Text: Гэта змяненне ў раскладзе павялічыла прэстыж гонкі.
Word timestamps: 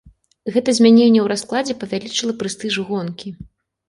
Гэта 0.53 0.69
змяненне 0.77 1.19
ў 1.23 1.27
раскладзе 1.31 1.75
павялічыла 1.83 2.33
прэстыж 2.39 2.79
гонкі. 2.89 3.35